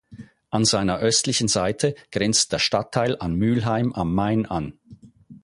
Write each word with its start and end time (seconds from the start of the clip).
An 0.49 0.65
seiner 0.65 0.97
östlichen 0.97 1.47
Seite 1.47 1.93
grenzt 2.11 2.51
der 2.51 2.57
Stadtteil 2.57 3.17
an 3.19 3.35
Mühlheim 3.35 3.93
am 3.93 4.15
Main 4.15 4.47
an. 4.47 4.73